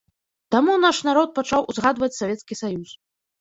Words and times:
Таму 0.53 0.77
наш 0.85 1.01
народ 1.07 1.29
пачаў 1.35 1.69
узгадваць 1.75 2.11
савецкі 2.21 2.59
саюз. 2.63 2.89